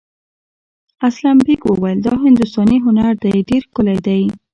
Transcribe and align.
اسلم 1.07 1.37
بېگ 1.45 1.61
وویل 1.67 1.99
دا 2.07 2.13
هندوستاني 2.25 2.77
هنر 2.85 3.11
دی 3.23 3.33
ډېر 3.49 3.61
ښکلی 3.67 3.97
دی. 4.05 4.21